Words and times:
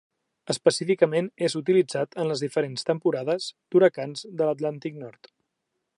Específicament, 0.53 1.27
és 1.47 1.57
utilitzat 1.59 2.17
en 2.23 2.29
les 2.31 2.43
diferents 2.45 2.87
temporades 2.89 3.51
d'huracans 3.75 4.29
de 4.41 4.49
l'Atlàntic 4.49 4.99
Nord. 5.07 5.35